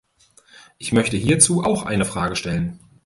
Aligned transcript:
Ich 0.79 0.93
möchte 0.93 1.15
hierzu 1.15 1.61
auch 1.63 1.83
eine 1.83 2.05
Frage 2.05 2.35
stellen. 2.35 2.79